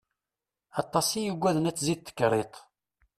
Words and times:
Aṭas 0.81 1.07
i 1.19 1.21
yugaden 1.25 1.69
ad 1.69 1.75
tzid 1.77 1.99
tekriṭ. 2.01 2.53